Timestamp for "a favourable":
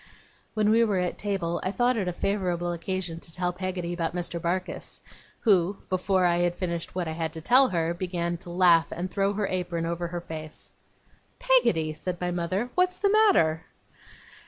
2.07-2.71